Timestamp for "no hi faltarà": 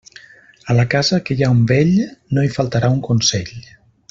2.35-2.91